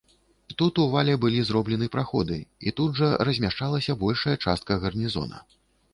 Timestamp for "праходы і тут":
1.97-2.97